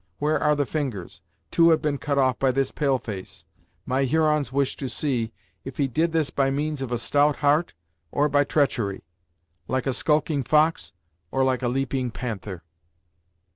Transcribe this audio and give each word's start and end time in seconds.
Where 0.17 0.39
are 0.41 0.55
the 0.55 0.65
fingers? 0.65 1.21
Two 1.51 1.69
have 1.69 1.79
been 1.79 1.99
cut 1.99 2.17
off 2.17 2.39
by 2.39 2.51
this 2.51 2.71
pale 2.71 2.97
face; 2.97 3.45
my 3.85 4.05
Hurons 4.05 4.51
wish 4.51 4.75
to 4.77 4.89
see 4.89 5.31
if 5.63 5.77
he 5.77 5.87
did 5.87 6.11
this 6.11 6.31
by 6.31 6.49
means 6.49 6.81
of 6.81 6.91
a 6.91 6.97
stout 6.97 7.35
heart, 7.35 7.75
or 8.11 8.27
by 8.27 8.43
treachery. 8.43 9.03
Like 9.67 9.85
a 9.85 9.93
skulking 9.93 10.41
fox, 10.41 10.91
or 11.29 11.43
like 11.43 11.61
a 11.61 11.67
leaping 11.67 12.09
panther." 12.09 12.63